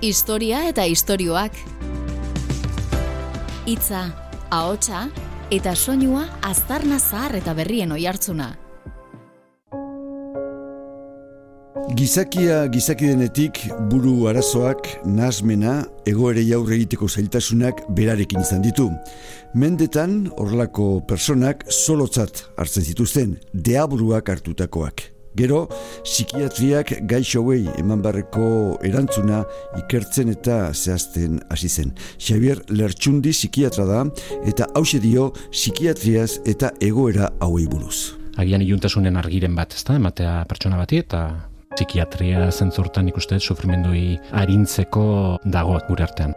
[0.00, 1.52] Historia eta istorioak.
[3.68, 4.06] Hitza,
[4.48, 5.02] ahotsa
[5.52, 8.46] eta soinua aztarna zahar eta berrien oihartzuna.
[12.00, 13.60] Gizakia gizakidenetik
[13.92, 18.88] buru arazoak, nazmena, egoere jaurre egiteko zailtasunak berarekin izan ditu.
[19.52, 25.10] Mendetan, horlako personak solotzat hartzen zituzten, deaburuak hartutakoak.
[25.38, 25.68] Gero,
[26.02, 29.44] psikiatriak gaixo hauei eman barreko erantzuna
[29.78, 31.92] ikertzen eta zehazten hasi zen.
[32.18, 34.00] Xavier Lertxundi psikiatra da
[34.50, 38.16] eta hause dio psikiatriaz eta egoera hauei buruz.
[38.40, 41.22] Agian iuntasunen argiren bat, ezta, ematea pertsona bati eta
[41.76, 46.34] psikiatria zentzurtan ikuste sufrimendui arintzeko dago gure artean.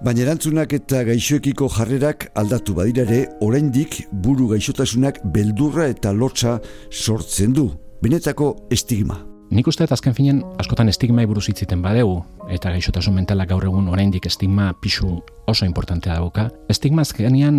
[0.00, 6.56] Baina erantzunak eta gaixoekiko jarrerak aldatu badirare, oraindik buru gaixotasunak beldurra eta lotza
[6.88, 7.68] sortzen du.
[8.00, 9.18] Benetako estigma.
[9.52, 12.14] Nik uste azken finen askotan estigma buruz hitziten badegu
[12.48, 16.46] eta gaixotasun mentalak gaur egun oraindik estigma pisu oso importantea dauka.
[16.72, 17.58] Estigma azkenean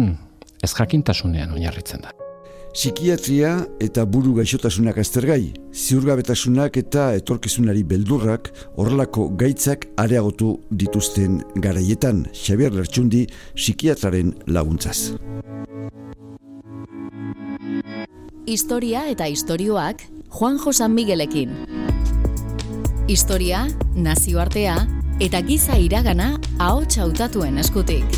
[0.66, 2.16] ez jakintasunean oinarritzen da.
[2.74, 3.52] Psikiatria
[3.86, 8.50] eta buru gaixotasunak aztergai, ziurgabetasunak eta etorkizunari beldurrak
[8.82, 15.12] horrelako gaitzak areagotu dituzten garaietan, Xabier Lertxundi psikiatraren laguntzaz.
[18.50, 21.52] Historia eta istorioak Juan Josan Miguelekin.
[23.08, 23.66] Historia,
[23.96, 24.78] nazioartea
[25.20, 28.16] eta giza iragana ahots hautatuen eskutik.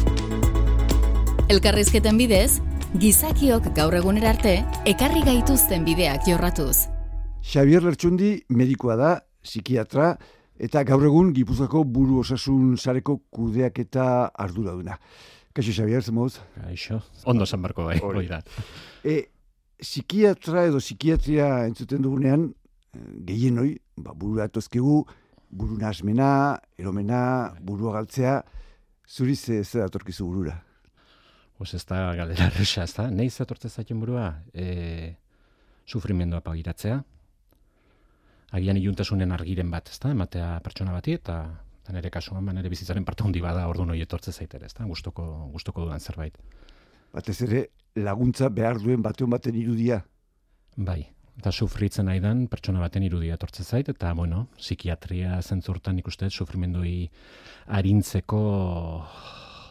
[1.50, 2.62] Elkarrizketen bidez,
[3.02, 6.86] gizakiok gaur egunera arte ekarri gaituzten bideak jorratuz.
[7.42, 10.14] Xavier Lertxundi medikoa da, psikiatra,
[10.62, 15.02] eta gaur egun Gipuzako buru osasun sareko kudeak eta ardura duna.
[15.54, 16.38] Kaixo, Xavier, zemoz?
[16.62, 18.44] Kaixo, ondo zan barko bai, hori da.
[19.04, 19.33] E,
[19.84, 22.50] psikiatra edo psikiatria entzuten dugunean,
[22.96, 25.04] eh, gehien hoi, ba, buru atozkegu,
[25.54, 28.42] buru nasmena, eromena, burua galtzea,
[29.08, 30.64] zuri ze ze datorkizu burura?
[31.58, 33.10] Pues ez da galera resa, ez da?
[33.12, 35.16] Neiz atortze zaiten burua, e,
[35.86, 37.04] sufrimendua pagiratzea,
[38.52, 40.12] agian iuntasunen argiren bat, ez da?
[40.12, 41.38] Ematea pertsona bati, eta
[41.84, 44.86] eta nire kasuan, ba, nire bizitzaren parte handi bada ordu noi etortze zaitere, ez da?
[44.88, 46.38] Gustoko, gustoko dudan zerbait.
[47.14, 50.00] Batez ere, laguntza behar duen batean baten irudia.
[50.76, 51.04] Bai,
[51.38, 57.10] eta sufritzen nahi dan pertsona baten irudia etortze zait, eta, bueno, psikiatria zentzurtan ikuste, sufrimendui
[57.78, 58.42] arintzeko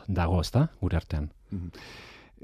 [0.07, 1.31] dago, ez da, gure artean.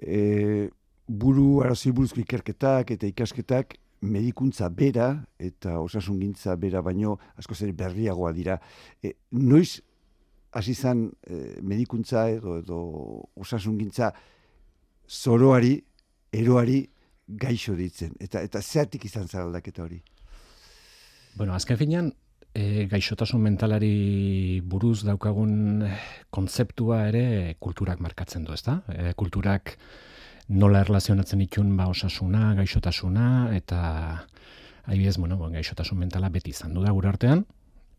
[0.03, 0.69] E,
[1.09, 5.09] buru arazi buruzko ikerketak eta ikasketak medikuntza bera
[5.42, 8.59] eta osasungintza bera baino asko zer berriagoa dira.
[9.03, 9.80] E, noiz
[10.53, 12.80] hasi izan e, medikuntza edo edo
[13.36, 14.12] osasungintza
[15.08, 15.74] zoroari,
[16.32, 16.82] eroari
[17.28, 18.14] gaixo ditzen.
[18.20, 20.00] Eta eta zeatik izan zara aldaketa hori?
[21.36, 22.12] Bueno, azken finean,
[22.54, 25.84] e, gaixotasun mentalari buruz daukagun
[26.30, 28.80] kontzeptua ere kulturak markatzen du, ezta?
[28.88, 29.76] E, kulturak
[30.48, 33.80] nola erlazionatzen ditun ba osasuna, gaixotasuna eta
[34.88, 37.44] adibidez, bueno, gaixotasun mentala beti izan du da gure artean,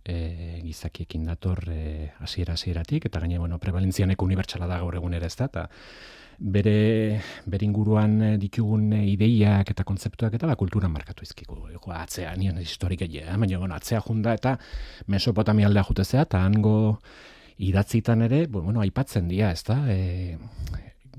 [0.04, 5.30] e, gizakiekin dator e, hasiera hasieratik eta gaine bueno, prevalentzianek unibertsala da gaur egun ere,
[5.30, 5.48] ezta?
[5.48, 5.68] Ta
[6.40, 11.58] bere bere inguruan ditugun ideiak eta kontzeptuak eta ba kulturan markatu izkigu.
[11.74, 14.58] Ego atzea nien historia ja, baina bueno, atzea junda eta
[15.08, 17.00] Mesopotamia aldea jutezea ta hango
[17.60, 19.82] idatzitan ere, bueno, aipatzen dira, ezta?
[19.92, 20.38] E,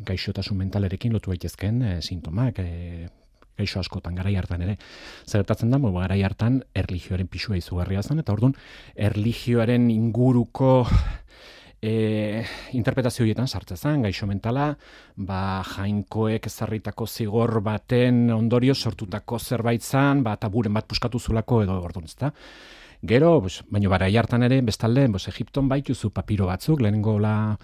[0.09, 3.09] gaixotasun mentalerekin lotu daitezkeen e, sintomak, e,
[3.61, 4.79] gaixo askotan garai hartan ere.
[5.29, 8.57] Zertatzen da, bo, garai hartan erlijioaren pisua izugarria zen eta ordun
[8.97, 10.87] erlijioaren inguruko
[11.83, 14.71] e, interpretazio horietan sartzen zen, gaixo mentala,
[15.17, 21.81] ba, jainkoek ezarritako zigor baten ondorio sortutako zerbait zen, ba, taburen bat puskatu zulako edo
[21.81, 22.33] orduan, ezta?
[23.03, 27.57] Gero, pues, baino bara hartan ere, bestalde, pues, Egipton baituzu papiro batzuk, lehenengo la,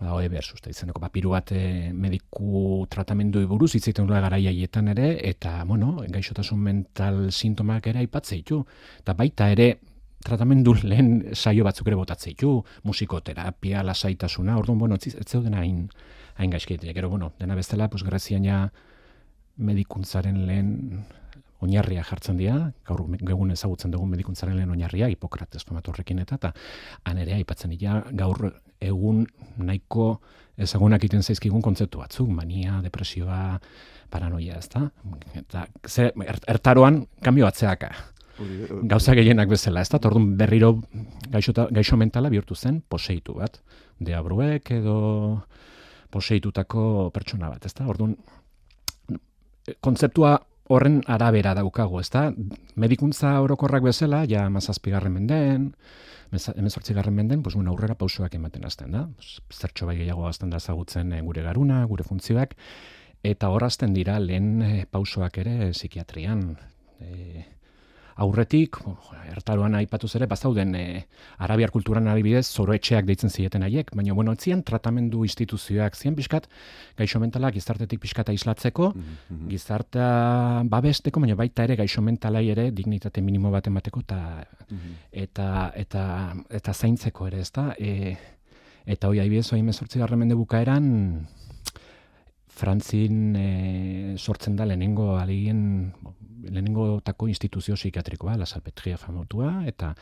[0.00, 5.08] ba, oe behar susta izeneko papiru bat e, mediku tratamendu buruz itzaiten dula garaia ere,
[5.28, 8.66] eta, bueno, gaixotasun mental sintomak ere aipatzeitu.
[9.00, 9.78] Eta baita ere,
[10.26, 15.86] tratamendu lehen saio batzuk ere botatzen ditu, musikoterapia, lasaitasuna, orduan, bueno, ez zeuden hain,
[16.36, 16.94] hain gaizkietea.
[16.96, 18.66] Gero, bueno, dena bestela, pues, grezian ja
[19.56, 21.04] medikuntzaren lehen
[21.64, 26.52] oinarria jartzen dira, gaur egun ezagutzen dugun medikuntzaren lehen oinarria, Hipokrates famatorrekin eta, eta
[27.08, 28.50] han ere aipatzen dira gaur
[28.84, 29.24] egun
[29.56, 30.18] nahiko
[30.60, 33.56] ezagunak iten zaizkigun kontzeptu batzuk, mania, depresioa,
[34.12, 34.84] paranoia, ez da?
[35.40, 36.10] Eta, ze,
[36.52, 37.94] ertaroan, kanbio atzeaka
[38.82, 40.74] gauza gehienak bezala, ez da, tordun berriro
[41.32, 43.60] gaixo, gaixo mentala bihurtu zen poseitu bat,
[43.98, 44.98] deabruek edo
[46.10, 48.16] poseitutako pertsona bat, ez da, orduan,
[49.80, 50.36] kontzeptua
[50.68, 52.28] horren arabera daukago, ezta?
[52.74, 55.70] Medikuntza orokorrak bezala, ja mazazpigarren menden,
[56.32, 59.06] emezortzigarren menden, pues, bueno, aurrera pausoak ematen azten da.
[59.52, 62.56] Zertxo bai gehiago azten da zagutzen eh, gure garuna, gure funtzioak,
[63.22, 66.48] eta horrazten dira lehen eh, pausoak ere psikiatrian.
[67.00, 67.44] E,
[68.16, 68.78] aurretik,
[69.28, 70.84] ertaroan aipatu ere, bazauden e,
[71.44, 76.48] arabiar kulturan adibidez, zoroetxeak deitzen zieten haiek, baina bueno, etzian tratamendu instituzioak zien pixkat,
[76.96, 79.48] gaixo mentalak gizartetik pixkata islatzeko, mm -hmm.
[79.50, 84.96] gizartea babesteko, baina baita ere gaixo mentalai ere dignitate minimo bat emateko ta, mhm.
[85.12, 87.74] eta, eta, eta zaintzeko ere, ezta?
[87.78, 88.16] E,
[88.86, 91.26] eta hoi adibidez, hoi mezortzi garren bukaeran,
[92.56, 93.48] Frantzin e,
[94.16, 95.92] sortzen da lehenengo alegin
[96.46, 99.92] lehenengo tako instituzio psikiatrikoa, la salpetria famotua, eta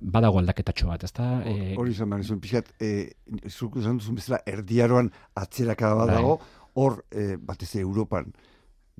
[0.00, 1.28] badago aldaketatxo bat, ezta?
[1.46, 3.10] Eh, hori izan behar, pixat, e,
[3.48, 5.10] zurku izan duzun bezala, erdiaroan
[5.40, 6.70] atzeraka badago, bai.
[6.82, 8.30] hor, e, batez Europan,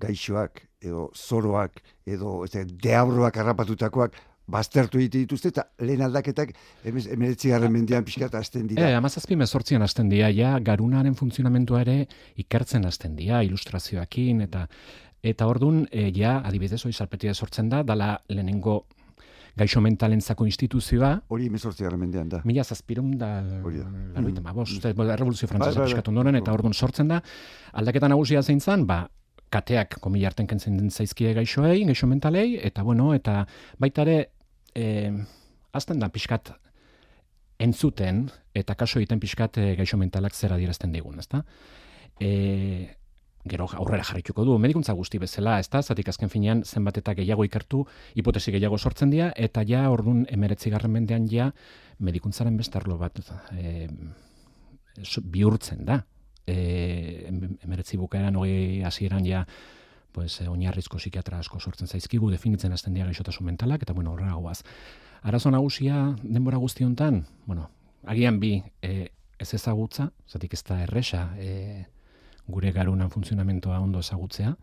[0.00, 4.16] gaixoak, edo zoroak, edo ez, deabroak harrapatutakoak,
[4.50, 6.54] baztertu egite dituzte, eta lehen aldaketak
[6.84, 8.88] emeretzi garren mendian pixkat azten dira.
[8.88, 12.00] E, amazazpi mezortzian azten dira, ja, garunaren funtzionamentua ere
[12.42, 14.66] ikertzen azten dira, ilustrazioakin, eta
[15.20, 18.86] Eta ordun e, ja, adibidez, hori salpetia sortzen da, dala lehenengo
[19.58, 21.10] gaixo mentalentzako instituzioa.
[21.28, 22.40] Hori emezortzi mendean da.
[22.48, 25.10] Mila zazpirun da, laroita ma, bost, mm.
[25.10, 26.08] revoluzio frantzesa bai, bai, bai.
[26.08, 27.20] ondoren, eta ordun sortzen da.
[27.72, 29.02] Aldaketa nagusia zein zan, ba,
[29.50, 33.42] kateak komilarten kentzen den zaizkie gaixoei, gaixo mentalei, eta bueno, eta
[33.82, 34.30] baita ere,
[34.74, 35.10] e,
[35.72, 36.52] azten da pixkat
[37.60, 38.24] entzuten,
[38.56, 41.44] eta kaso egiten pixkat e, gaixo mentalak zera dirazten digun, ezta?
[42.20, 42.96] E,
[43.48, 45.80] gero aurrera jarrituko du medikuntza guzti bezala, ezta?
[45.82, 47.84] Zatik azken finean zenbat eta gehiago ikertu,
[48.14, 50.88] hipotesi gehiago sortzen dira eta ja ordun 19.
[50.88, 51.50] mendean ja
[51.98, 53.20] medikuntzaren bestarlo bat
[53.56, 53.88] e,
[55.24, 56.02] bihurtzen da.
[56.46, 57.98] Eh 19.
[58.00, 59.44] bukaeran hori hasieran ja
[60.12, 64.62] pues oinarrizko psikiatra asko sortzen zaizkigu definitzen hasten dira gaixotasun mentalak eta bueno, horrela goaz.
[65.22, 67.70] Arazo nagusia denbora guzti hontan, bueno,
[68.06, 71.86] agian bi e, ez ezagutza, zatik ez da erresa, eh
[72.50, 74.54] gure garunan funtzionamentoa ondo ezagutzea,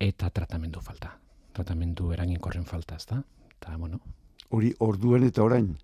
[0.00, 1.18] eta tratamendu falta.
[1.52, 3.22] Tratamendu eraginkorren falta, ezta?
[3.50, 4.00] Eta, bueno.
[4.50, 5.74] Hori orduen eta orain?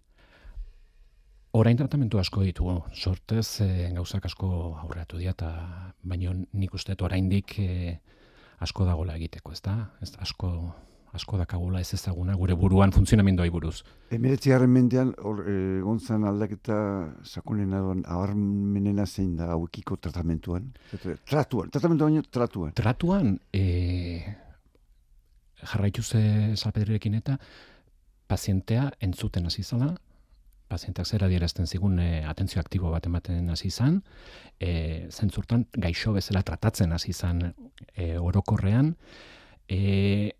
[1.52, 2.76] Orain tratamentu asko ditugu.
[2.94, 4.50] Sortez, e, gauzak asko
[4.84, 5.52] aurreatu dira,
[6.02, 7.98] baino nik uste oraindik e,
[8.60, 9.76] asko dagola egiteko, ezta?
[10.04, 10.52] Ez asko
[11.12, 13.80] asko dakagula ez ezaguna gure buruan funtzionamendoa buruz.
[14.14, 16.76] Emeretzi garren mendean, hor, e, gontzan aldaketa
[17.24, 20.70] sakunen aduan, abarmenena zein da hauekiko tratamentuan?
[21.26, 22.74] Tratuan, tratamentuan tratuan?
[22.78, 24.22] Tratuan, e,
[25.64, 26.22] jarraitu ze
[26.56, 27.38] salpedrekin eta
[28.30, 29.96] pazientea entzuten hasi zala,
[30.70, 34.00] pazienteak zera dierazten zigun e, atentzio aktibo bat ematen hasi izan,
[34.58, 38.94] e, zentzurtan gaixo bezala tratatzen hasi izan e, orokorrean,
[39.68, 40.32] e,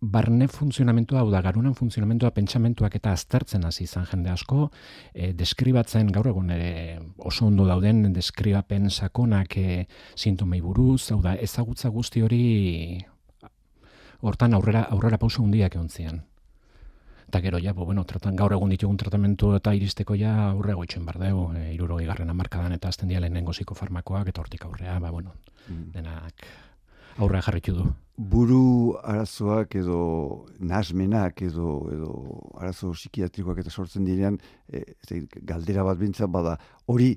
[0.00, 4.70] barne funtzionamentua, hau da, garunan funtzionamentua, pentsamentuak eta aztertzen hasi izan jende asko,
[5.14, 9.86] e, deskribatzen, gaur egun ere oso ondo dauden, deskribapen sakonak e,
[10.16, 12.42] sintomei buruz, hau da, ezagutza guzti hori
[14.22, 16.22] hortan aurrera, aurrera pauso hundiak egon zian.
[17.32, 21.06] Eta gero, ja, bo, bueno, tratan, gaur egun ditugun tratamentu eta iristeko ja aurre goitzen
[21.08, 25.10] bar dugu, e, iruro igarren amarkadan eta azten dialen nengo farmakoak eta hortik aurrea, ba,
[25.10, 25.32] bueno,
[25.66, 25.92] mm.
[25.94, 26.44] denak
[27.16, 27.86] aurra jarritu du.
[28.18, 32.10] Buru arazoak edo nasmenak edo edo
[32.60, 34.36] arazo psikiatrikoak eta sortzen direan
[34.68, 34.84] e,
[35.40, 37.16] galdera bat bintza bada hori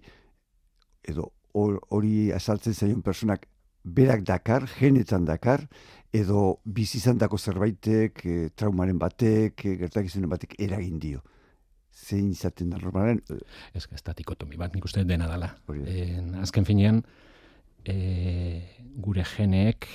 [1.03, 3.49] edo hori azaltzen zaion personak
[3.85, 5.67] berak dakar, genetan dakar,
[6.15, 11.21] edo bizizandako zerbaitek, e, traumaren batek, e, gertakizunen batek eragin dio.
[11.95, 13.21] Zein izaten da normalen?
[13.73, 15.53] Ez, ez da tikotomi bat, nik uste dena dela.
[16.41, 17.03] azken finean,
[17.85, 17.95] e,
[18.99, 19.87] gure geneek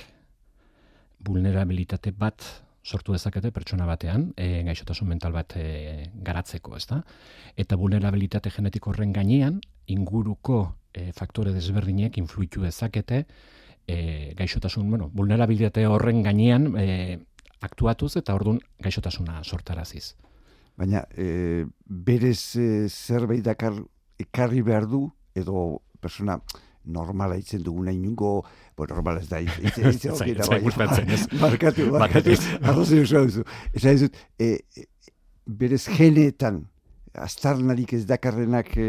[1.25, 2.43] vulnerabilitate bat
[2.83, 7.03] sortu dezakete pertsona batean, e, gaixotasun mental bat e, garatzeko, ezta?
[7.55, 10.63] Eta vulnerabilitate genetiko horren gainean, inguruko
[10.93, 13.25] e, faktore desberdinek influitu dezakete
[13.87, 17.19] e, gaixotasun, bueno, vulnerabilitate horren gainean e,
[17.61, 20.15] aktuatuz eta ordun gaixotasuna sortaraziz.
[20.77, 23.75] Baina, e, berez e, zerbait dakar
[24.21, 26.39] ekarri behar du, edo persona
[26.85, 28.41] normala itzen duguna inungo,
[28.77, 30.15] bo normala ez da, itzen itzen
[31.43, 33.45] markatu, markatu, arrozi oso duzu.
[33.73, 34.09] Ez da,
[34.39, 34.87] e,
[35.45, 36.63] berez geneetan,
[37.13, 38.87] astarnarik ez dakarrenak e,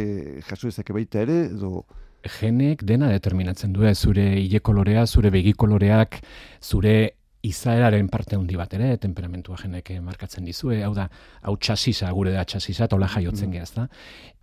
[0.49, 1.84] jaso ezak baita ere, edo...
[2.22, 6.20] Genek dena determinatzen du, zure ile kolorea, zure begi koloreak,
[6.60, 6.94] zure
[7.42, 11.08] izaeraren parte handi bat ere, temperamentua jenek markatzen dizue, hau da,
[11.42, 13.88] hau txasisa, gure da txasisa, tola jaiotzen mm -hmm.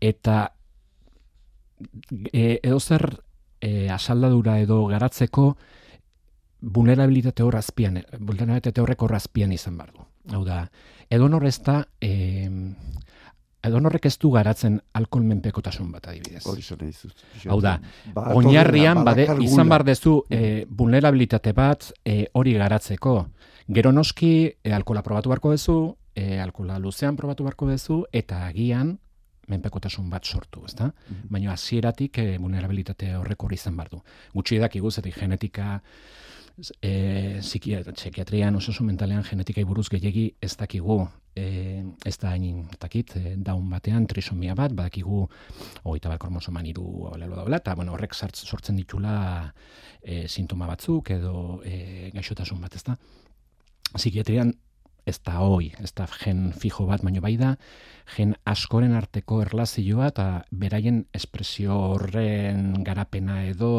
[0.01, 0.51] Eta
[2.33, 3.23] e, edo zer
[3.61, 5.55] e, asaldadura edo garatzeko
[6.61, 10.05] vulnerabilitate hor azpian, vulnerabilitate horrek hor azpian izan bar du.
[10.33, 10.69] Hau da,
[11.09, 12.49] edo ez da, eh,
[13.63, 16.45] edo horrek ez du garatzen alkohol menpekotasun bat adibidez.
[16.47, 16.91] Hori zone
[17.49, 17.79] Hau da,
[18.13, 23.17] ba, oinarrian bade, izan bar dezu eh, vulnerabilitate bat eh, hori garatzeko.
[23.67, 28.97] Gero noski, eh, alkohola probatu barko dezu, eh, alkohola luzean probatu barko dezu, eta agian,
[29.49, 30.91] menpekotasun bat sortu, ezta?
[31.09, 34.01] Mm Baina hasieratik e, vulnerabilitate horrek hori izan bardu.
[34.33, 35.79] Gutxi dakigu zetik genetika
[36.81, 43.35] e, psikiatrian osasun mentalean genetikai buruz gehiegi ez dakigu e, ez da hain takit e,
[43.37, 45.25] daun batean trisomia bat badakigu
[45.83, 49.53] hogeita bat kromosoman iru lelo da eta bueno, horrek sortzen ditula
[50.01, 52.97] e, sintoma batzuk edo e, gaixotasun bat ez da
[53.93, 54.53] psikiatrian
[55.09, 57.53] ez da hoi, ez da gen fijo bat, baino bai da,
[58.15, 63.71] gen askoren arteko erlazioa eta beraien espresio horren garapena edo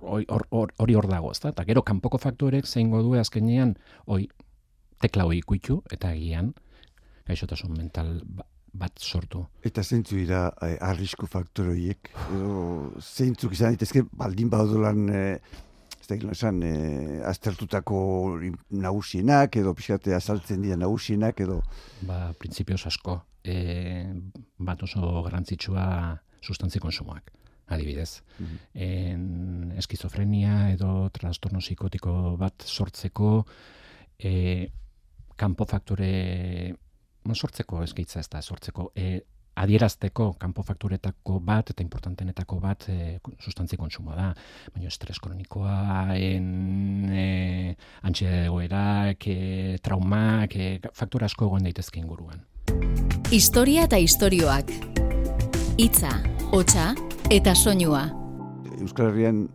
[0.00, 1.52] hori hor dago, ez da?
[1.52, 3.74] Eta gero, kanpoko faktorek zein godu azkenean,
[4.06, 4.28] hoi,
[5.00, 6.52] tekla hoi ikuitu, eta egian,
[7.28, 9.44] gaixotasun mental ba, bat sortu.
[9.66, 12.12] Eta zeintzu dira eh, arrisku faktoroiek?
[13.00, 15.34] Zeintzuk izan daitezke baldin baudulan eh,
[16.10, 17.98] da esan, e, aztertutako
[18.70, 21.60] nagusienak edo pixate azaltzen dira nagusienak edo...
[22.06, 24.06] Ba, prinsipioz asko, e,
[24.58, 25.84] bat oso garantzitsua
[26.42, 27.30] sustantzi konsumoak,
[27.68, 28.22] adibidez.
[28.40, 33.30] Mm en, eskizofrenia edo trastorno psikotiko bat sortzeko
[34.18, 34.32] e,
[35.40, 36.12] kanpo faktore
[37.32, 39.20] sortzeko eskaitza ez da, sortzeko e,
[39.60, 42.96] adierazteko kanpo fakturetako bat eta importantenetako bat e,
[43.40, 44.28] sustantzi kontsumoa da.
[44.74, 46.48] Baina estres kronikoa, en,
[47.12, 47.26] e,
[48.08, 52.44] antxe egoerak, e, traumak, e, faktura asko egoen daitezke inguruan.
[53.30, 54.72] Historia eta istorioak.
[55.80, 56.12] Itza,
[56.50, 56.90] hotxa
[57.30, 58.08] eta soinua.
[58.80, 59.46] Euskal Herrian,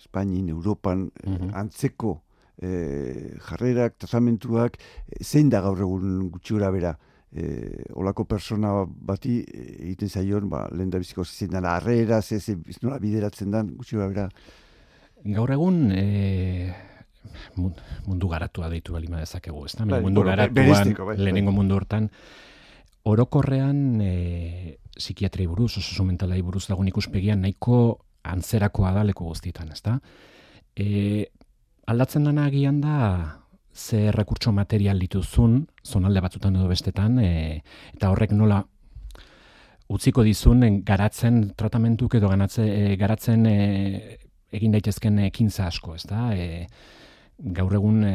[0.00, 1.54] Espainin, Europan, mhm.
[1.56, 2.18] antzeko
[2.58, 4.78] e, jarrerak, tratamentuak,
[5.22, 6.96] zein da gaur egun gutxura bera?
[7.32, 12.38] e, olako persona bati e, egiten zaion, ba, lehen da biziko zein dara, arrera, ze,
[12.40, 14.28] ze, nola bideratzen dan, gutxi bera.
[15.24, 16.72] Gaur egun, e,
[17.56, 19.88] mundu garatua deitu balima dezakegu, ez da?
[19.88, 21.18] Bai, mundu garatuan, bai, bai.
[21.18, 22.10] lehenengo mundu hortan,
[23.08, 27.78] orokorrean e, psikiatri buruz, oso mentalai buruz dagoen ikuspegian, nahiko
[28.28, 29.96] antzerakoa da leko guztietan, ez da?
[30.76, 31.30] E,
[31.92, 33.38] aldatzen dana agian da,
[33.74, 37.60] ze rekurtso material dituzun, zonalde batzutan edo bestetan, e,
[37.94, 38.62] eta horrek nola
[39.92, 43.56] utziko dizun garatzen tratamentuk edo ganatze, e, garatzen e,
[44.52, 46.30] egin daitezken ekintza asko, ez da?
[46.36, 46.66] E,
[47.56, 48.14] gaur egun e,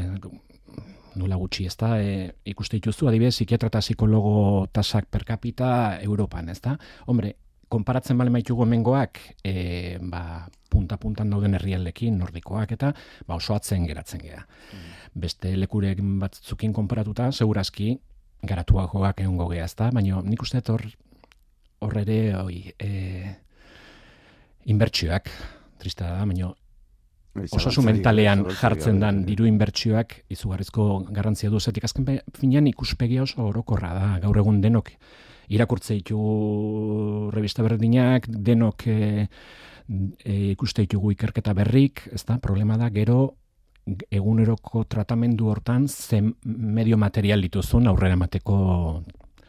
[1.18, 1.96] nola gutxi, ez da?
[2.02, 5.70] E, ikuste dituzu, adibidez, psikiatra eta psikologo tasak per capita
[6.06, 6.78] Europan, ez da?
[7.06, 7.36] Hombre,
[7.70, 12.94] konparatzen bale maitugu hemengoak, e, ba, punta-puntan dauden herrialdekin, nordikoak eta
[13.28, 14.46] ba, oso atzen geratzen gea.
[14.74, 17.96] Mm beste lekurek batzukin konparatuta, segurazki
[18.48, 19.90] garatuagoak egon gogea, ezta?
[19.94, 20.86] Baina nik uste hor
[21.86, 23.34] hor ere oi, e,
[24.74, 25.30] inbertsioak,
[25.82, 26.54] trista da, baina
[27.54, 33.92] osasun mentalean jartzen dan diru inbertsioak izugarrizko garrantzia du zetik azken finean ikuspegia oso orokorra
[33.94, 34.90] da gaur egun denok
[35.48, 39.28] irakurtze ditu revista berdinak denok e,
[40.24, 43.36] e, ikuste ditugu ikerketa berrik ezta problema da gero
[44.12, 48.58] eguneroko tratamendu hortan zen medio material dituzun aurrera emateko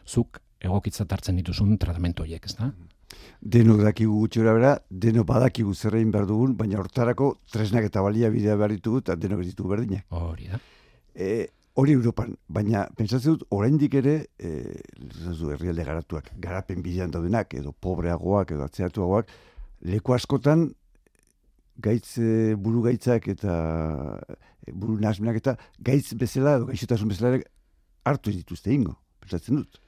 [0.06, 2.70] zuk egokitzat hartzen dituzun tratamendu horiek, ez da?
[3.40, 8.56] Deno dakigu gutxora bera, deno badakigu zerrein behar dugun, baina hortarako tresnak eta balia bidea
[8.58, 10.04] behar ditugu eta deno ditu berdinak.
[10.10, 10.58] Hori da.
[11.14, 11.48] E,
[11.78, 14.50] hori Europan, baina pentsatzen dut, oraindik ere, e,
[15.52, 19.30] herrialde garatuak, garapen bidean daudenak, edo pobreagoak, edo atzeatuagoak,
[19.87, 20.68] leku askotan
[21.78, 23.58] gaitz e, buru gaitzak eta
[24.26, 27.38] e, buru nasmenak eta gaitz bezala edo gaixotasun bezala
[28.08, 29.78] hartu dituzte ingo, pentsatzen dut.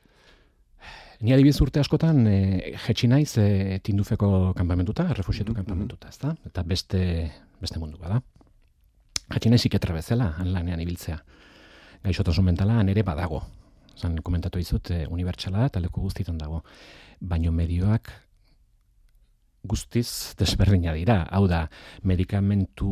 [1.20, 2.38] Ni adibiz urte askotan e,
[2.86, 5.66] jetxi naiz e, tindufeko kanpamentuta, refusiatu mm-hmm.
[5.66, 6.36] kanpamentuta, ezta?
[6.48, 7.02] Eta beste,
[7.60, 8.22] beste mundu bada.
[9.34, 11.18] Jetxi naiz iketra bezala, lanean ibiltzea.
[12.04, 13.42] Gaixotasun mentala ere badago.
[13.96, 16.62] Zan, komentatu izut, e, unibertsala eta leku guztitan dago.
[17.20, 18.10] Baino medioak
[19.62, 21.26] guztiz desberdina dira.
[21.30, 21.66] Hau da,
[22.02, 22.88] medikamentu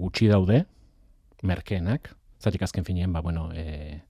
[0.00, 0.64] gutxi daude,
[1.46, 2.10] merkeenak,
[2.42, 4.00] zatik azken finean, ba, bueno, e,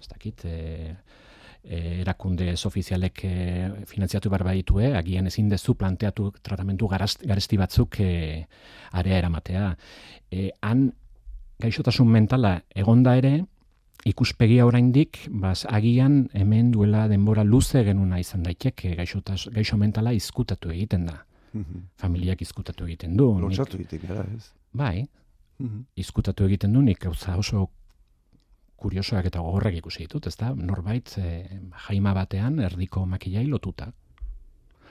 [0.00, 0.96] ez dakit, e,
[1.62, 3.34] erakunde ofizialek e,
[3.86, 8.46] finantziatu behar baditue, agian ezin dezu planteatu tratamentu garesti batzuk e,
[8.92, 9.66] area eramatea.
[10.30, 10.88] E, han,
[11.60, 13.44] gaixotasun mentala egonda ere,
[14.04, 20.70] ikuspegia oraindik bas agian hemen duela denbora luze genuna izan daiteke gaixotas gaixo mentala izkutatu
[20.70, 21.82] egiten da Mhm.
[21.98, 23.26] Familiak izkutatu egiten du.
[23.42, 24.52] Lotsatu egiten gara, ez?
[24.72, 25.06] Bai,
[25.58, 25.84] mhm.
[25.96, 27.68] izkutatu egiten du, nik oso
[28.80, 30.54] kuriosoak eta gogorrak ikusi ditut, ezta?
[30.54, 31.24] Norbait e,
[31.88, 33.90] jaima batean erdiko makillai lotuta.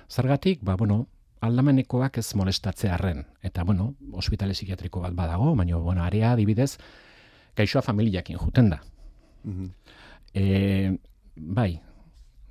[0.09, 1.07] Zergatik, ba, bueno,
[1.41, 3.25] aldamenekoak ez molestatzearren.
[3.43, 6.77] Eta, bueno, ospitale psikiatriko bat badago, baina, bueno, area adibidez,
[7.55, 8.81] gaixoa familiakin juten da.
[9.43, 9.69] Mm
[11.39, 11.79] bai,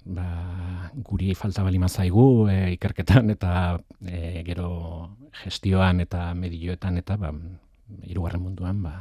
[0.05, 0.25] ba,
[1.05, 3.53] guri falta bali mazaigu e, ikerketan eta
[4.01, 4.71] e, gero
[5.43, 7.33] gestioan eta medioetan eta ba,
[8.09, 8.95] irugarren munduan ba,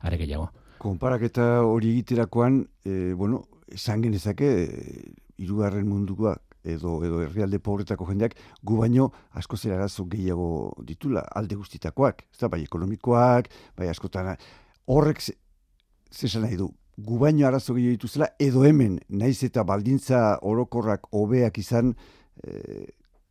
[0.00, 0.48] are gehiago.
[0.78, 4.50] Konparaketa hori egiterakoan, e, bueno, esan genezake,
[5.36, 11.56] irugarren munduak edo edo herrialde pobretako jendeak gu baino asko zer arazo gehiago ditula alde
[11.56, 14.34] guztitakoak, ezta bai ekonomikoak, bai askotan
[14.86, 15.22] horrek
[16.12, 21.58] zesan nahi du gu baino arazo gehiago dituzela edo hemen naiz eta baldintza orokorrak hobeak
[21.58, 21.94] izan
[22.42, 22.86] eh,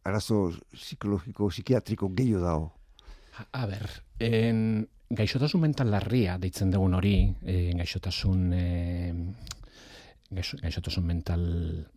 [0.06, 2.68] arazo psikologiko psikiatriko gehiago dago.
[3.52, 3.90] A ber,
[4.20, 9.14] en gaixotasun mental larria deitzen dugun hori, en gaixotasun eh,
[10.36, 11.44] gaixotasun mental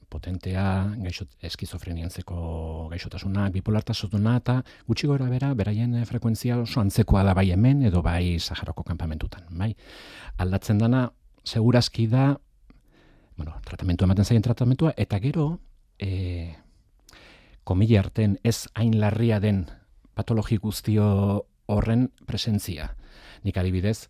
[0.09, 0.65] potentea,
[1.03, 7.83] gaixot, eskizofreniantzeko gaixotasuna, bipolartasuna eta gutxi gora bera, beraien frekuentzia oso antzekoa da bai hemen
[7.91, 9.45] edo bai Saharako kanpamentutan.
[9.51, 9.75] Bai?
[10.39, 11.09] Aldatzen dana,
[11.45, 12.39] segurazki da,
[13.37, 15.59] bueno, tratamentu ematen zaien tratamentua, eta gero,
[15.99, 16.55] e,
[17.65, 19.67] komile arten ez hain larria den
[20.15, 22.95] patologi guztio horren presentzia.
[23.45, 24.09] Nik adibidez,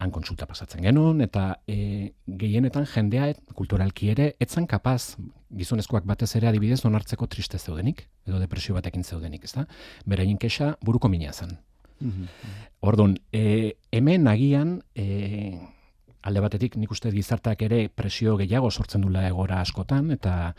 [0.00, 5.16] han kontsulta pasatzen genuen, eta e, gehienetan jendea kulturalki ere, etzan kapaz,
[5.56, 9.66] gizonezkoak batez ere adibidez, onartzeko triste zeudenik, edo depresio batekin zeudenik, ez da?
[10.08, 11.58] Beraien kexa buruko mina zen.
[12.00, 12.32] Mm
[12.80, 15.58] Orduan, e, hemen agian, e,
[16.24, 20.54] alde batetik nik uste gizartak ere presio gehiago sortzen dula egora askotan, eta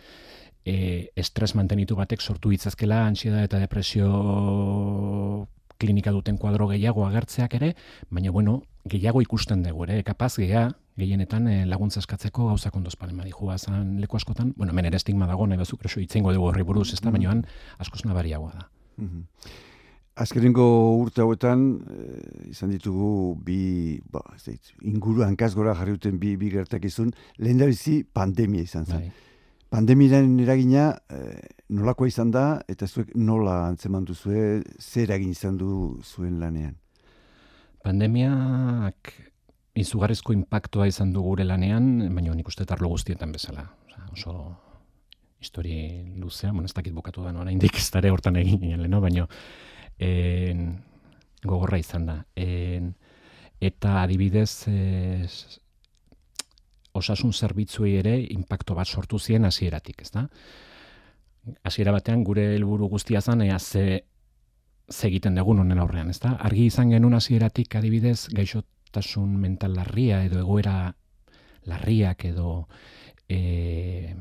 [0.64, 4.12] e, estres mantenitu batek sortu itzazkela, ansieda eta depresio
[5.82, 7.74] klinika duten kuadro gehiago agertzeak ere,
[8.14, 13.18] baina bueno, gehiago ikusten dugu ere, kapaz geha, gehienetan e, laguntza eskatzeko gauza kondoz palen
[13.18, 16.64] badihu bazan leku askotan, bueno, men ere estigma dago, nahi bazuk, kreso itzengo dugu horri
[16.64, 17.36] buruz, ez da, baina
[17.80, 18.70] askoz nabariagoa da.
[18.98, 19.28] Mm
[20.22, 20.66] Azkerengo
[21.00, 27.14] urte hauetan, eh, izan ditugu bi, ba, ez inguru hankazgora jarri duten bi, bi gertakizun,
[27.40, 29.06] lehen da bizi pandemia izan zen.
[29.08, 29.30] Bai.
[29.72, 31.40] Pandemiaren eragina eh,
[31.70, 35.72] nolakoa izan da, eta zuek nola antzeman duzue, zer eragin izan du
[36.04, 36.76] zuen lanean?
[37.82, 39.14] Pandemiak
[39.82, 43.66] izugarrizko impactoa izan du gure lanean, baina nik uste tarlo guztietan bezala.
[43.88, 44.36] Osa, oso
[45.42, 47.48] histori luzea, bueno, ez dakit bukatu da, no?
[47.50, 49.26] indik ez dara hortan egin, leno, baina
[49.98, 50.68] en,
[51.44, 52.18] gogorra izan da.
[52.36, 52.94] En,
[53.62, 55.60] eta adibidez, es,
[56.94, 60.28] osasun zerbitzuei ere impacto bat sortu zien hasieratik, ez da?
[61.66, 64.04] Hasiera batean gure helburu guztia zen ea ze
[64.92, 66.36] ze egiten dugun honen aurrean, ez da?
[66.40, 70.94] Argi izan genuen hasieratik adibidez gaixotasun mental larria edo egoera
[71.66, 72.68] larriak edo
[73.30, 74.16] e,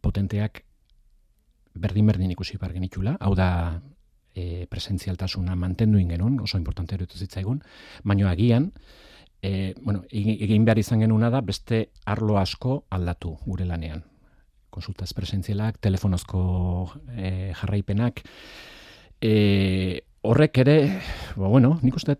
[0.00, 0.62] potenteak
[1.74, 3.48] berdin berdin ikusi bar genitula, hau da
[4.34, 7.62] e, presentzialtasuna mantendu ingenun, oso importante erutu zitzaigun,
[8.04, 8.70] baino agian,
[9.42, 14.04] e, bueno, egin behar izan genuna da beste arlo asko aldatu gure lanean.
[14.70, 16.40] Konsulta espresentzialak, telefonozko
[17.16, 18.22] e, jarraipenak,
[19.20, 20.76] e, horrek ere,
[21.36, 22.16] ba, bueno, nik uste,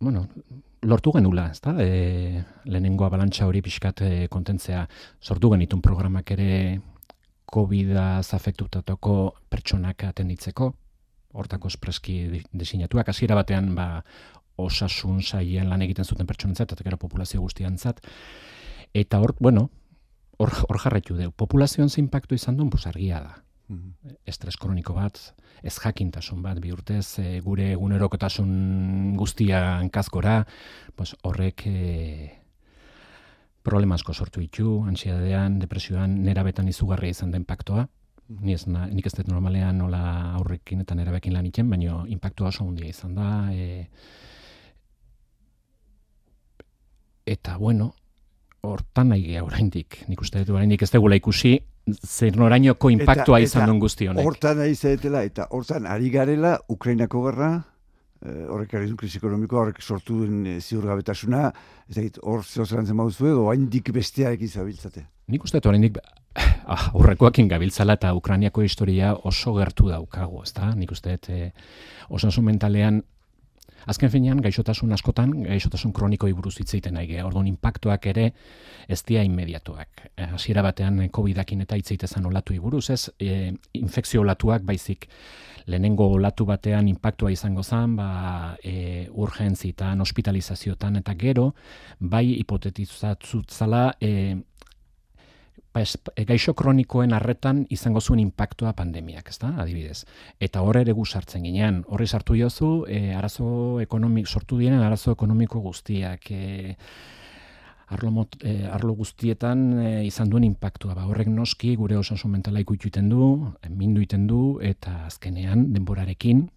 [0.00, 0.28] bueno,
[0.82, 1.74] lortu genula, ez da?
[1.80, 4.84] E, lehenengo abalantxa hori pixkat e, kontentzea
[5.20, 6.80] sortu genitun programak ere
[7.54, 10.72] COVID-az afektutatoko pertsonak atenditzeko,
[11.34, 13.88] hortako espreski desinatuak, hasiera batean ba,
[14.56, 18.00] osasun saien lan egiten zuten pertsonentzat eta gero populazio guztiantzat.
[18.94, 19.68] Eta hor, bueno,
[20.38, 21.32] hor, hor jarraitu dugu.
[21.36, 23.43] Populazioan ze impactu izan duen, pues argia da.
[23.68, 25.18] Mm Estres kroniko bat,
[25.62, 30.38] ez jakintasun bat, bi urtez, e, gure egunerokotasun guztia hankazkora,
[30.96, 32.30] pues horrek e,
[33.62, 37.86] problema asko sortu ditu, ansiadean, depresioan, nera betan izugarria izan den paktoa.
[38.40, 40.02] Ni ez, na, nik ez dut normalean nola
[40.38, 43.28] aurrekin eta nera bekin lan itzen, baina impactua oso hundia izan da.
[43.52, 43.88] E,
[47.36, 47.92] eta bueno,
[48.64, 50.00] hortan nahi geha oraindik.
[50.08, 51.58] Nik uste dut oraindik ez degula ikusi
[51.92, 54.24] zer norainoko impactua eta, izan duen guzti honek.
[54.24, 57.50] Hortan nahi zaetela eta hortan ari garela Ukrainako gerra,
[58.24, 61.50] eh, horrek ari krisi ekonomikoa, horrek sortu duen e, ziur gabetasuna,
[61.88, 65.04] ez dakit, hor zehozeran zen mauzu edo, haindik besteak izabiltzate.
[65.28, 65.98] Nik uste dut oraindik
[66.34, 70.72] ah, aurrekoak ingabiltzala eta Ukrainiako historia oso gertu daukago, ez da?
[70.76, 71.50] Nik uste dut, eh,
[72.08, 73.02] osasun mentalean
[73.86, 78.30] Azken finean, gaixotasun askotan, gaixotasun kronikoi buruz hitz egiten nahi Orduan, impactuak ere
[78.88, 80.06] ez dira inmediatuak.
[80.16, 85.08] Eh, hasiera batean, COVID-akin eta hitz egitezan olatu buruz, ez, e, infekzio olatuak baizik
[85.66, 91.54] lehenengo olatu batean impactua izango zen, ba, e, urgentzitan, hospitalizaziotan eta gero,
[92.00, 94.36] bai hipotetizatzala, ba, e,
[95.74, 99.54] gaixo kronikoen arretan izango zuen impactua pandemiak, ezta?
[99.58, 100.04] Adibidez.
[100.40, 105.60] Eta hor ere sartzen ginean, horri sartu jozu, e, arazo ekonomik sortu diren arazo ekonomiko
[105.60, 106.76] guztiak, e,
[107.88, 110.94] arlo, mot, e, arlo guztietan e, izan duen impactua.
[110.94, 116.48] Ba, horrek noski gure osasun mentala ikutu du, mindu iten du, eta azkenean denborarekin,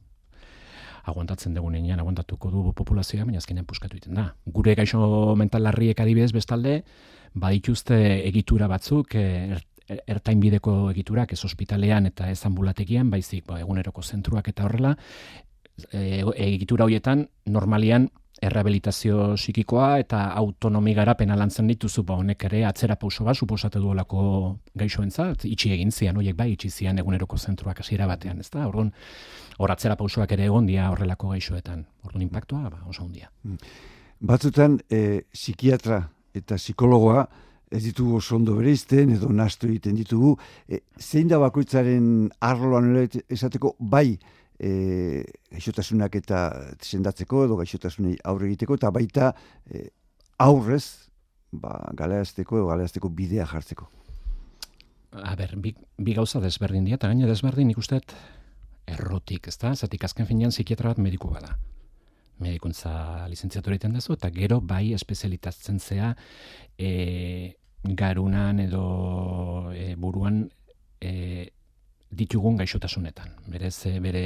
[1.08, 4.34] aguantatzen dugu nenean, aguantatuko du populazioa, baina azkenean puskatu egiten da.
[4.45, 6.84] Gure gaixo mental larriek adibidez bestalde,
[7.39, 7.97] badituzte
[8.28, 14.50] egitura batzuk, er, ertain bideko egiturak, ez ospitalean eta ez ambulategian, baizik ba, eguneroko zentruak
[14.52, 14.95] eta horrela,
[15.91, 18.10] e, egitura horietan normalian
[18.41, 24.21] errehabilitazio psikikoa eta autonomi garapena lantzen dituzu, ba honek ere atzera pauso bat suposatu duelako
[24.78, 28.67] gaixoentzat, itxi egin zian hoiek bai itxi zian eguneroko zentruak hasiera batean, ezta?
[28.67, 28.91] Orduan
[29.58, 31.88] hor atzera pausoak ere egon dia horrelako gaixoetan.
[32.06, 33.32] Orduan inpaktua ba oso handia.
[33.43, 33.58] Mm.
[34.28, 36.04] Batzutan e, psikiatra
[36.41, 37.28] eta psikologoa
[37.71, 40.36] ez ditugu oso ondo bereizten edo nastu egiten ditugu.
[40.69, 42.93] E, zein da bakoitzaren arloan
[43.28, 44.17] esateko bai
[44.60, 46.41] e, gaixotasunak eta
[46.82, 49.34] sendatzeko edo gaixotasunei aurre egiteko eta baita
[49.67, 49.89] e,
[50.39, 51.12] aurrez
[51.52, 53.89] ba, galeazteko edo galeazteko bidea jartzeko.
[55.17, 58.13] A ber, bi, bi gauza desberdin dira, eta gaine desberdin ikustet
[58.88, 59.73] errotik, ez da?
[59.76, 61.56] Zatik azken finean psikiatra bat mediku bada
[62.43, 66.13] medikuntza lizentziatu egiten dazu, eta gero bai espezialitatzen zea
[66.78, 70.45] e, garunan edo e, buruan
[71.02, 71.50] e,
[72.10, 73.36] ditugun gaixotasunetan.
[73.47, 74.23] Berez, e, bere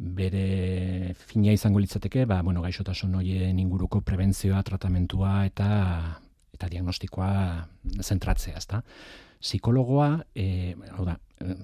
[0.00, 5.68] bere fina izango litzateke, ba, bueno, gaixotasun hoien inguruko prebentzioa, tratamentua eta
[6.56, 7.32] eta diagnostikoa
[8.00, 8.82] zentratzea, ezta?
[9.40, 11.16] Psikologoa, e, hau da,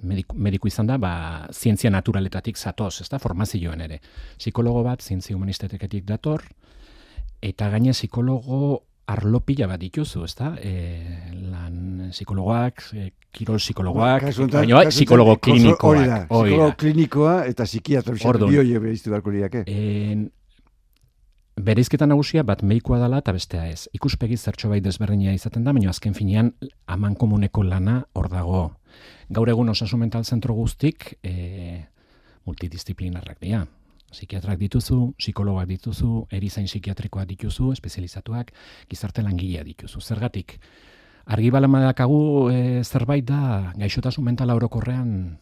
[0.03, 1.12] mediku, mediku izan da, ba,
[1.53, 4.01] zientzia naturaletatik zatoz, ez da, formazioen ere.
[4.39, 6.45] Psikologo bat, zientzia humanisteteketik dator,
[7.45, 10.55] eta gaine psikologo arlo pila bat dituzu, ez da?
[10.59, 10.73] E,
[11.53, 14.25] lan psikologoak, e, kirol psikologoak,
[14.57, 16.27] baina bai, psikologo klinikoak.
[16.33, 19.67] Psikologo klinikoa eta psikiatra, bioie behiztu beharko liake.
[21.57, 23.88] Bereizketa nagusia bat meikoa dela eta bestea ez.
[23.97, 26.53] Ikuspegi zertxo bai desberdina izaten da, baina azken finean
[26.87, 28.66] aman komuneko lana hor dago
[29.29, 31.87] gaur egun osasun mental zentro guztik e,
[32.47, 33.64] multidisciplinarrak dira.
[34.12, 38.53] Psikiatrak dituzu, psikologoak dituzu, erizain psikiatrikoak dituzu, espezializatuak,
[38.88, 40.01] gizarte langilea dituzu.
[40.01, 40.61] Zergatik,
[41.27, 42.21] argi balamadakagu
[42.53, 45.38] e, zerbait da gaixotasun mental orokorrean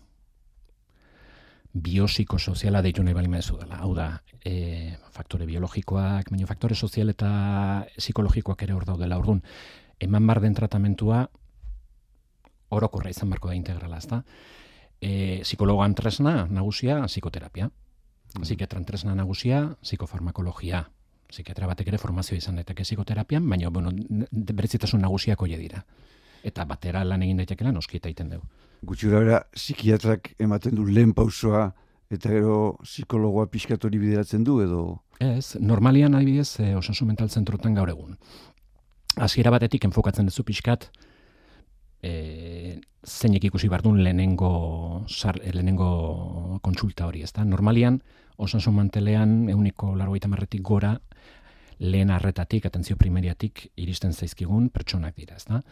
[1.74, 3.78] biopsikosoziala deitu nahi bali dela.
[3.80, 9.18] Hau da, e, faktore biologikoak, baina faktore sozial eta psikologikoak ere hor daudela.
[9.18, 9.42] Orduan,
[9.98, 11.28] eman bar den tratamentua
[12.70, 14.22] orokorra izan barko da integrala, ezta?
[15.00, 17.70] E, psikologoan tresna nagusia psikoterapia.
[18.34, 18.42] Mm.
[18.42, 20.88] Psikiatran tresna nagusia psikofarmakologia.
[21.28, 23.90] Psikiatra batek ere formazio izan daiteke psikoterapian, baina bueno,
[24.30, 25.84] berezitasun nagusiak hoe dira.
[26.44, 28.46] Eta batera lan egin daitekeela noski eta egiten dugu.
[28.84, 31.70] Gutxura bera, psikiatrak ematen du lehen pausoa
[32.12, 34.82] eta gero psikologoa pixkatori bideratzen du edo?
[35.22, 38.18] Ez, normalian adibidez e, osasun mental zentrotan gaur egun.
[39.16, 40.88] Hasiera batetik enfokatzen duzu pixkat,
[42.02, 47.44] e, zeinek ikusi bardun lehenengo, sar, lehenengo kontsulta hori, ezta?
[47.44, 48.00] Normalian,
[48.36, 50.98] osasun mantelean, euniko laro marretik gora,
[51.78, 55.62] lehen arretatik, atentzio primeriatik, iristen zaizkigun pertsonak dira, ezta?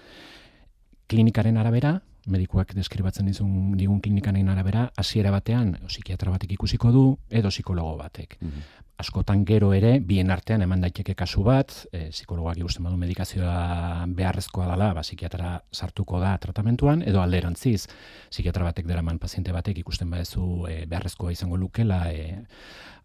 [1.09, 7.51] Klinikaren arabera, medikuak deskribatzen dizun digun klinikaren arabera, hasiera batean, psikiatra batek ikusiko du, edo
[7.51, 8.39] psikologo batek.
[8.41, 14.07] Mhm askotan gero ere, bien artean eman daiteke kasu bat, e, psikologak ikusten badu medikazioa
[14.19, 17.87] beharrezkoa dela, ba, psikiatra sartuko da tratamentuan, edo alderantziz,
[18.31, 22.39] psikiatra batek deraman paziente batek ikusten badezu e, beharrezkoa izango lukela, e,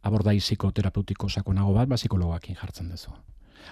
[0.07, 3.15] abordai psikoterapeutiko sakonago bat, ba, psikologoak jartzen duzu.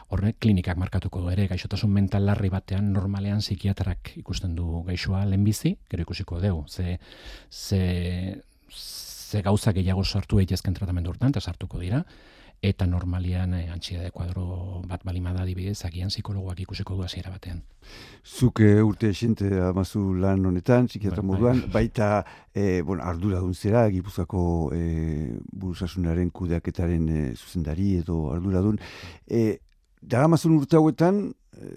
[0.10, 5.76] Horre, klinikak markatuko du ere, gaixotasun mental larri batean normalean psikiatrak ikusten du gaixoa lehenbizi,
[5.90, 7.00] gero ikusiko dugu, ze,
[7.50, 7.82] ze,
[8.70, 12.04] ze gauza gehiago sartu egizken tratamendu hortan, eta sartuko dira,
[12.66, 17.62] eta normalian e, antxia de kuadro bat balimada adibidez, agian psikologoak ikusiko du hasiera batean.
[18.24, 21.34] Zuke urte esinte amazu lan honetan, psikiatra bai, bai.
[21.34, 22.10] moduan, baita
[22.54, 24.82] e, bueno, ardura duntzera, gipuzako e,
[25.52, 28.82] buruzasunaren kudeaketaren e, zuzendari edo ardura dun.
[29.28, 29.60] E,
[30.06, 31.70] Dara urte hauetan, e,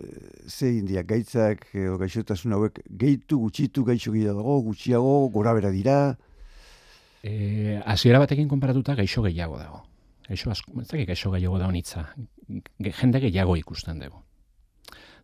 [0.47, 6.19] ze india, gaitzak, e, gaixotasun hauek, gehitu, gutxitu, gaixo gehiago, gutxiago, gora bera dira,
[7.23, 9.83] Eh, hasiera batekin konparatuta gaixo gehiago dago.
[10.29, 12.03] gaixo asko, dakik gaixo gehiago da honitza,
[13.01, 14.21] jende gehiago ikusten dugu.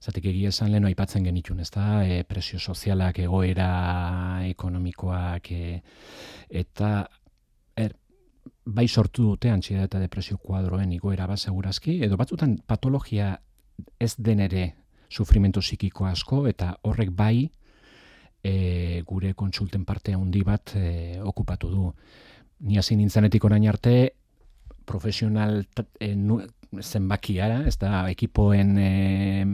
[0.01, 5.83] Zatik egia esan leheno aipatzen genitun, ez da, e, presio sozialak, egoera ekonomikoak, e,
[6.49, 7.07] eta
[8.64, 13.35] bai sortu dute antxida eta depresio kuadroen igoera bat segurazki, edo batzutan patologia
[14.00, 14.74] ez den ere
[15.11, 17.50] sufrimentu psikiko asko, eta horrek bai
[18.42, 21.88] e, gure kontsulten parte handi bat e, okupatu du.
[22.64, 24.14] Ni hasi nintzenetik orain arte,
[24.85, 25.64] profesional
[26.00, 26.14] e,
[26.81, 29.44] zenbakia, ez da, ekipoen, e,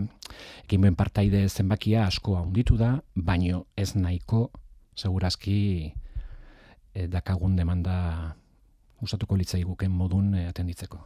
[0.65, 4.51] ekipoen partaide zenbakia asko handitu da, baino ez nahiko,
[4.95, 5.93] segurazki,
[6.95, 8.37] e, dakagun demanda
[9.03, 11.01] usatuko litzai guken modun e, atenditzeko.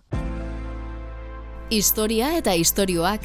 [1.71, 3.25] Historia eta istorioak.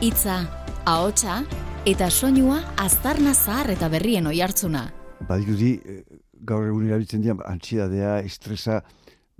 [0.00, 0.38] Itza,
[0.86, 1.42] ahotsa
[1.88, 4.86] eta soinua aztarna zahar eta berrien oihartzuna.
[5.28, 5.74] Badirudi,
[6.46, 8.80] gaur egun irabitzen dira, antxidadea, estresa,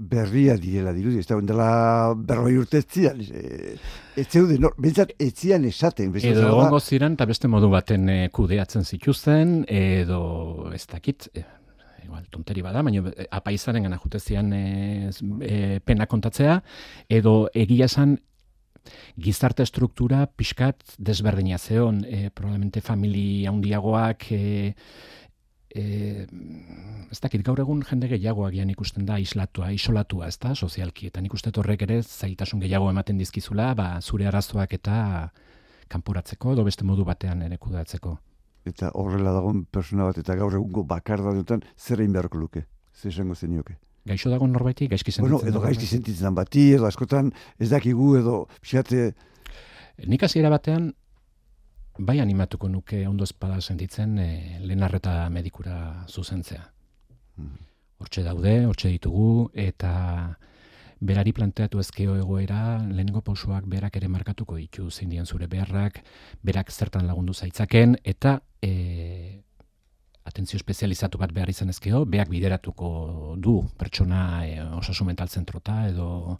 [0.01, 1.71] berria diela dirudi, ez da dela
[2.17, 3.75] berroi urte etzian, e,
[4.17, 6.15] ez zeude, no, bentsat etzian esaten.
[6.17, 11.45] Edo egongo ziren, eta beste modu baten e, kudeatzen zituzten, edo ez dakit, e,
[12.11, 14.65] igual, tonteri bada, baina e, apaizaren gana jutezian e,
[15.47, 16.61] e, pena kontatzea,
[17.09, 18.19] edo egia esan
[19.21, 24.75] gizarte struktura pixkat desberdina zeon, e, probablemente familia handiagoak, e,
[25.71, 25.85] e,
[27.11, 31.23] ez dakit gaur egun jende gehiago agian ikusten da islatua, isolatua, ez da, sozialki, eta
[31.23, 34.97] nik uste horrek ere zaitasun gehiago ematen dizkizula, ba, zure arazoak eta
[35.91, 38.19] kanporatzeko, edo beste modu batean ere kudatzeko.
[38.69, 42.67] Eta horrela dagoen persona bat, eta gaur egungo bakar da dutan, zer egin beharko luke,
[42.95, 43.79] zer esango zenioke.
[44.07, 45.37] Gaixo dago norbaiti, gaizki sentitzen.
[45.37, 49.13] Bueno, edo gaizki sentitzen bati, edo askotan, ez dakigu, edo, pixate...
[50.09, 50.91] Nik hasiera batean,
[51.99, 54.29] bai animatuko nuke ondo espada sentitzen e,
[54.65, 56.63] lehenarreta medikura zuzentzea.
[57.37, 57.59] Hmm.
[58.01, 59.93] Hortxe daude, hortxe ditugu, eta
[61.01, 66.03] berari planteatu ezkeo egoera, lehenengo pausoak berak ere markatuko ditu zein zure beharrak,
[66.43, 69.41] berak zertan lagundu zaitzaken, eta e,
[70.25, 76.39] atentzio espezializatu bat behar izan ezkeo, beak bideratuko du pertsona e, osasun mental zentrota edo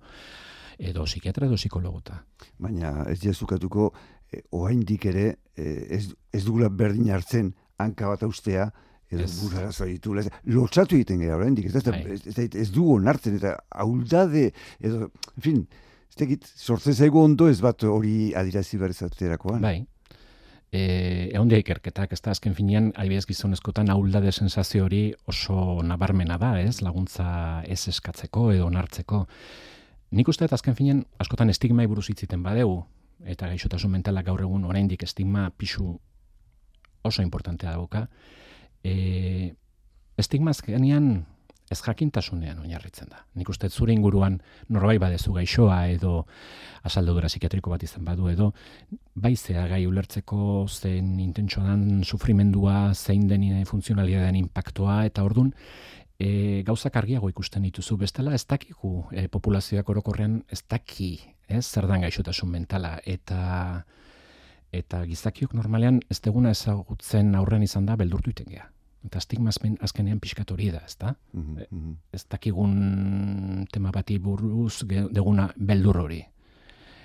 [0.81, 2.23] edo psikiatra edo psikologota.
[2.59, 3.91] Baina ez jazukatuko
[4.33, 5.65] e, oaindik ere e,
[5.97, 8.71] ez, ez dugula berdin hartzen hanka bat austea
[9.11, 9.31] edo ez.
[9.43, 10.15] burarazo ditu.
[10.55, 12.03] Lotzatu egiten gara oraindik, ez, bai.
[12.15, 15.63] ez, ez, ez, ez dugu onartzen eta auldade edo, en fin,
[16.11, 19.63] ez tekit, sortzen zaigu ondo ez bat hori adirazi berrizaterakoan.
[19.65, 19.81] Bai,
[20.71, 20.83] e,
[21.33, 26.81] egon ikerketak, ez da, azken finean, adibidez gizonezkotan auldade sensazio hori oso nabarmena da, ez,
[26.87, 29.27] laguntza ez eskatzeko edo onartzeko.
[30.11, 32.81] Nik uste azken finean, askotan estigma buruz hitziten badegu,
[33.27, 35.99] eta gaixotasun mentalak gaur egun oraindik estigma pisu
[37.03, 38.07] oso importantea dauka.
[38.85, 39.53] E,
[40.21, 41.27] estigma azkenean
[41.71, 43.21] ez jakintasunean oinarritzen da.
[43.39, 44.41] Nik uste zure inguruan
[44.75, 46.25] norbait badezu gaixoa edo
[46.83, 48.51] asaldodura psikiatriko bat izan badu edo
[49.15, 55.55] bai zea gai ulertzeko zein intentsuan sufrimendua, zein den funtzionalitatean impactoa eta ordun
[56.19, 61.15] e, gauzak argiago ikusten dituzu bestela ez dakigu e, populazioak orokorrean ez daki
[61.49, 63.85] ez, zer dan gaixotasun mentala, eta
[64.73, 68.69] eta gizakiok normalean ez deguna ezagutzen aurren izan da beldurtu iten geha.
[69.07, 71.15] Eta estigma azkenean pixkat hori da, ez da?
[71.33, 71.95] Mm -hmm.
[72.13, 76.25] Ez dakigun tema bati buruz deguna beldur hori.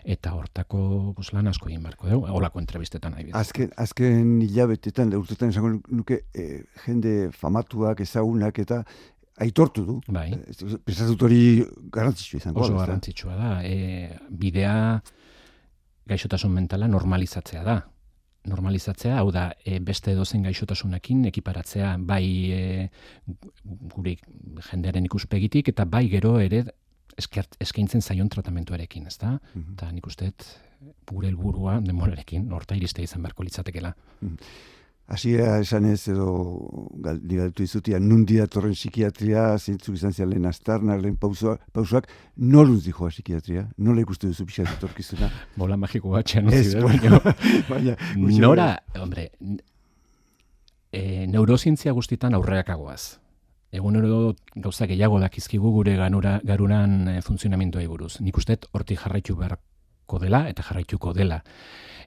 [0.06, 5.49] Eta hortako bus, lan asko egin barko dugu, holako entrevistetan nahi Azken, azken hilabetetan, urtetan
[5.49, 8.84] esango nuke, e, jende famatuak, ezagunak eta
[9.41, 10.01] aitortu du.
[10.08, 10.30] Bai.
[10.86, 12.62] Pensatut hori garrantzitsua izango.
[12.62, 13.63] Oso garrantzitsua da.
[13.63, 15.01] E, bidea
[16.10, 17.82] gaixotasun mentala normalizatzea da.
[18.46, 22.89] Normalizatzea, hau da, e, beste edozen gaixotasunekin ekiparatzea bai e,
[23.96, 24.13] guri
[24.70, 26.62] jendearen ikuspegitik eta bai gero ere
[27.18, 29.36] eskert, eskaintzen zaion tratamentuarekin, ez da?
[29.56, 30.46] Mm Eta nik usteet
[31.10, 33.96] gure helburua demorarekin, norta iriste izan beharko litzatekela.
[34.22, 34.38] Mm
[35.06, 36.32] Hasiera esan ez edo
[37.06, 43.12] galdigatu izutia, nundi datorren psikiatria, zintzu izan zian lehen astarna, lehen pausoak, pausoak noluz dijoa
[43.13, 43.68] psikiatria?
[43.78, 45.30] Nola ikustu duzu pixat etorkizuna?
[45.62, 46.50] Bola magiko batxean.
[46.50, 47.20] Ez, baina,
[48.41, 49.28] Nora, hombre,
[50.89, 53.20] e, neurozientzia guztitan aurreakagoaz.
[53.76, 54.20] Egun ero
[54.56, 58.15] gauza gehiago dakizkigu gure ganura, garunan e, funtzionamentoa buruz.
[58.26, 61.44] Nik uste horti jarraitu beharko dela eta jarraituko dela.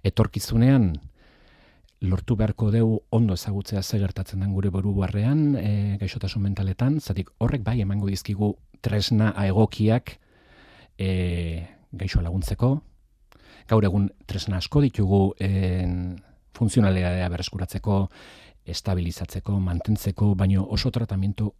[0.02, 0.96] Etorkizunean,
[2.00, 7.30] lortu beharko deu ondo ezagutzea ze gertatzen den gure boru barrean, e, gaixotasun mentaletan, zatik
[7.38, 10.18] horrek bai emango dizkigu tresna egokiak
[10.98, 12.80] e, gaixo laguntzeko.
[13.68, 16.22] Gaur egun tresna asko ditugu en,
[16.54, 18.08] funtzionalidadea bereskuratzeko,
[18.68, 21.54] estabilizatzeko, mantentzeko, baino oso tratamiento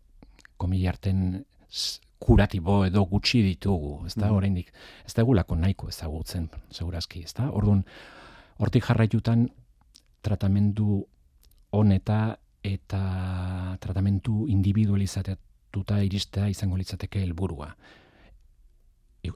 [0.57, 1.45] komilarten
[2.19, 4.37] kuratibo edo gutxi ditugu, ez da, Mhm.
[4.37, 4.73] oraindik,
[5.07, 7.85] ez da egulako nahiko ezagutzen, segurazki, ez da, orduan,
[8.59, 9.51] hortik jarraitutan,
[10.21, 11.03] tratamendu
[11.71, 17.71] honeta eta tratamentu individualizatuta iristea izango litzateke helburua.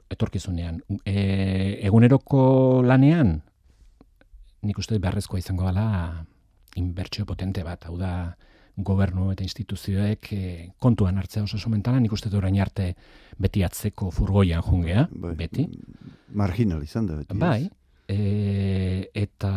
[0.09, 3.35] Etorkizunean, e, eguneroko lanean,
[4.63, 6.25] nik uste beharrezkoa izango dela
[6.79, 8.33] inbertsio potente bat, hau da
[8.75, 10.43] gobernu eta instituzioek e,
[10.81, 12.93] kontuan hartzea oso mentala, nik uste orain arte
[13.37, 15.35] beti atzeko furgoian jungea, Bai.
[15.37, 15.67] beti.
[16.33, 17.37] Marginal izan da beti.
[17.37, 17.69] Bai,
[18.07, 19.51] e, eta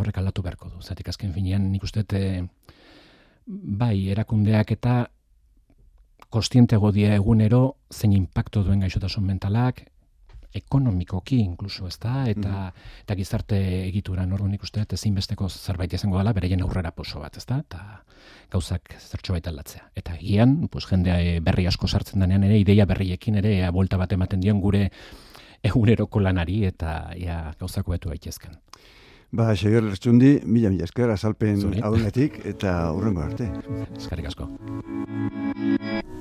[0.00, 0.82] horrek aldatu beharko du.
[0.82, 2.42] Zatik azken finean nik uste e,
[3.46, 4.96] bai, erakundeak eta
[6.28, 9.86] kostientego dia egunero zein impacto duen gaixotasun mentalak,
[10.58, 12.68] ekonomikoki inkluso, ez da, eta,
[13.04, 17.44] eta gizarte egituran, orduan nik uste ezinbesteko zerbait izango dela, bereien aurrera poso bat, ez
[17.48, 17.80] da, eta
[18.52, 19.90] gauzak zertxo baita aldatzea.
[19.96, 24.00] Eta gian, pues, jendea e, berri asko sartzen denean ere, ideia berriekin ere, ea, buelta
[24.00, 24.88] bat ematen dion gure
[25.62, 28.56] eguneroko lanari eta ia gauzako betu gaitezken.
[29.30, 31.82] Ba, Xeger Lertxundi, mila mila esker, azalpen Zuri.
[31.84, 33.50] haunetik, eta hurrengo arte.
[33.96, 34.48] Eskerrik asko.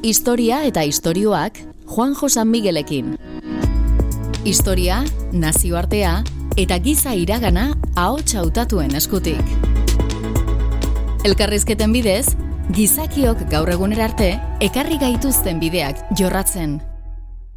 [0.03, 3.15] Historia eta istorioak Juanjo San Miguelekin.
[4.43, 6.23] Historia, nazioartea
[6.57, 9.55] eta giza iragana ahots hautatuen eskutik.
[11.23, 12.35] Elkarrizketen bidez,
[12.75, 16.81] gizakiok gaur egunera arte ekarri gaituzten bideak jorratzen.